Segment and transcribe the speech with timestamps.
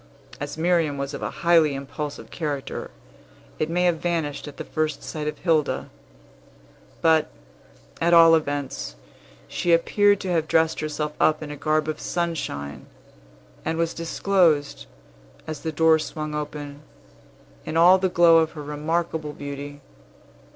[0.39, 2.89] As Miriam was of a highly impulsive character,
[3.59, 5.91] it may have vanished at the first sight of Hilda;
[7.03, 7.29] but,
[8.01, 8.95] at all events,
[9.47, 12.87] she appeared to have dressed herself up in a garb of sunshine,
[13.63, 14.87] and was disclosed,
[15.45, 16.81] as the door swung open,
[17.63, 19.81] in all the glow of her remarkable beauty.